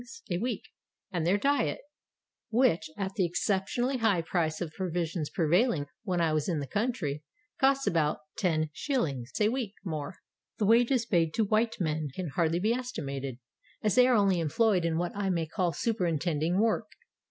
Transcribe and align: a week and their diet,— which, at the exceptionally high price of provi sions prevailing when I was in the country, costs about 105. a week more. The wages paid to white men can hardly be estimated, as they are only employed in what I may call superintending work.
a 0.31 0.39
week 0.39 0.69
and 1.11 1.27
their 1.27 1.37
diet,— 1.37 1.79
which, 2.49 2.89
at 2.97 3.13
the 3.13 3.23
exceptionally 3.23 3.97
high 3.97 4.19
price 4.23 4.59
of 4.59 4.73
provi 4.73 5.05
sions 5.05 5.29
prevailing 5.29 5.85
when 6.01 6.19
I 6.19 6.33
was 6.33 6.49
in 6.49 6.59
the 6.59 6.65
country, 6.65 7.23
costs 7.59 7.85
about 7.85 8.17
105. 8.41 9.25
a 9.41 9.49
week 9.51 9.75
more. 9.85 10.15
The 10.57 10.65
wages 10.65 11.05
paid 11.05 11.35
to 11.35 11.43
white 11.45 11.79
men 11.79 12.07
can 12.15 12.29
hardly 12.29 12.59
be 12.59 12.73
estimated, 12.73 13.37
as 13.83 13.93
they 13.93 14.07
are 14.07 14.15
only 14.15 14.39
employed 14.39 14.85
in 14.85 14.97
what 14.97 15.11
I 15.15 15.29
may 15.29 15.45
call 15.45 15.71
superintending 15.71 16.59
work. 16.59 16.87